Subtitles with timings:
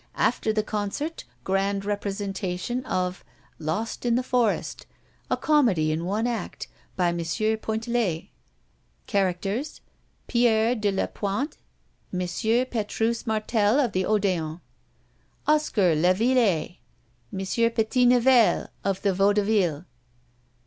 [0.17, 3.23] After the Concert, grand representation of
[3.59, 4.87] Lost in the Forest,
[5.29, 7.17] a Comedy in one act, by M.
[7.19, 8.29] Pointellet.
[9.05, 9.79] Characters:
[10.25, 11.57] Pierre de Lapointe
[12.11, 12.19] M.
[12.65, 14.61] Petrus Martel, of the Odéon.
[15.45, 16.79] Oscar Léveillé
[17.31, 17.37] M.
[17.39, 19.85] Petitnivelle, of the Vaudeville.